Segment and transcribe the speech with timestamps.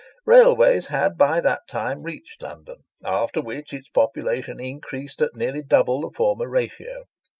[0.25, 6.01] Railways had by that time reached London, after which its population increased at nearly double
[6.01, 7.03] the former ratio.